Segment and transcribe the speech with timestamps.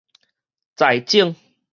[0.75, 1.35] 在種